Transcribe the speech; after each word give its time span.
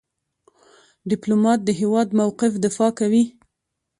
ډيپلومات 1.11 1.59
د 1.63 1.69
هیواد 1.79 2.07
موقف 2.19 2.51
دفاع 2.65 2.91
کوي. 2.99 3.23